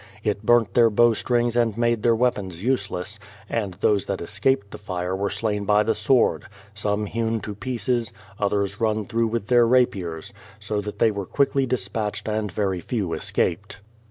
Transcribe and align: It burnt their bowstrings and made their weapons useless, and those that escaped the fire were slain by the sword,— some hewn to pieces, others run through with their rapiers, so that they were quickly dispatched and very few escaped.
It 0.23 0.43
burnt 0.43 0.73
their 0.73 0.89
bowstrings 0.89 1.55
and 1.55 1.77
made 1.77 2.01
their 2.01 2.15
weapons 2.15 2.63
useless, 2.63 3.19
and 3.47 3.75
those 3.75 4.07
that 4.07 4.19
escaped 4.19 4.71
the 4.71 4.79
fire 4.79 5.15
were 5.15 5.29
slain 5.29 5.63
by 5.63 5.83
the 5.83 5.93
sword,— 5.93 6.45
some 6.83 7.05
hewn 7.05 7.39
to 7.41 7.53
pieces, 7.53 8.11
others 8.39 8.81
run 8.81 9.05
through 9.05 9.27
with 9.27 9.45
their 9.47 9.67
rapiers, 9.67 10.33
so 10.59 10.81
that 10.81 10.97
they 10.97 11.11
were 11.11 11.27
quickly 11.27 11.67
dispatched 11.67 12.27
and 12.27 12.51
very 12.51 12.81
few 12.81 13.13
escaped. 13.13 13.79